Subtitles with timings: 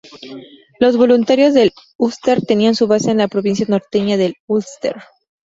[0.79, 4.95] Los Voluntarios del Ulster tenían su base en la provincia norteña del Ulster.